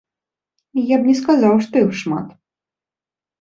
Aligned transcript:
Я 0.91 0.97
б 1.01 1.09
не 1.09 1.15
сказаў, 1.19 1.53
што 1.67 1.83
іх 1.85 1.91
шмат. 2.01 2.27